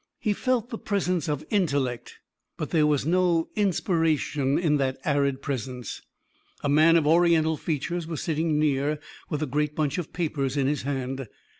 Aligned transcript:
He 0.19 0.33
felt 0.33 0.71
the 0.71 0.79
presence 0.79 1.29
of 1.29 1.45
intellect, 1.51 2.17
but 2.57 2.71
there 2.71 2.87
was 2.87 3.05
no 3.05 3.49
inspiration 3.55 4.57
in 4.57 4.77
that 4.77 4.97
arid 5.05 5.43
presence. 5.43 6.01
A 6.63 6.67
man 6.69 6.95
of 6.95 7.05
Oriental 7.05 7.55
features 7.55 8.07
was 8.07 8.19
sitting 8.23 8.57
near 8.57 8.97
with 9.29 9.43
a 9.43 9.45
great 9.45 9.75
bunch 9.75 9.99
of 9.99 10.11
papers 10.11 10.57
in 10.57 10.65
his 10.65 10.81
hand. 10.81 11.27